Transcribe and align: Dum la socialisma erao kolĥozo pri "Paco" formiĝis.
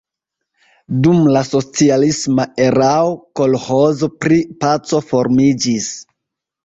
Dum 1.07 1.19
la 1.35 1.43
socialisma 1.49 2.47
erao 2.67 3.13
kolĥozo 3.41 4.13
pri 4.25 4.43
"Paco" 4.65 5.03
formiĝis. 5.11 5.93